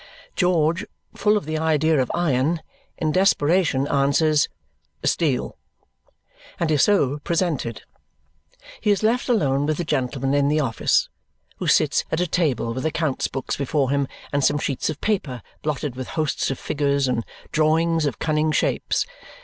George, 0.35 0.83
full 1.15 1.37
of 1.37 1.45
the 1.45 1.59
idea 1.59 2.01
of 2.01 2.09
iron, 2.15 2.63
in 2.97 3.11
desperation 3.11 3.87
answers 3.87 4.49
"Steel," 5.03 5.55
and 6.59 6.71
is 6.71 6.81
so 6.81 7.19
presented. 7.19 7.83
He 8.81 8.89
is 8.89 9.03
left 9.03 9.29
alone 9.29 9.67
with 9.67 9.77
the 9.77 9.83
gentleman 9.83 10.33
in 10.33 10.47
the 10.47 10.59
office, 10.59 11.07
who 11.57 11.67
sits 11.67 12.03
at 12.11 12.19
a 12.19 12.25
table 12.25 12.73
with 12.73 12.83
account 12.87 13.31
books 13.31 13.55
before 13.55 13.91
him 13.91 14.07
and 14.33 14.43
some 14.43 14.57
sheets 14.57 14.89
of 14.89 14.99
paper 15.01 15.43
blotted 15.61 15.95
with 15.95 16.07
hosts 16.17 16.49
of 16.49 16.57
figures 16.57 17.07
and 17.07 17.23
drawings 17.51 18.07
of 18.07 18.17
cunning 18.17 18.51
shapes. 18.51 19.05